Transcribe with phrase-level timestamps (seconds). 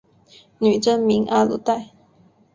[0.57, 1.91] 女真名阿鲁带。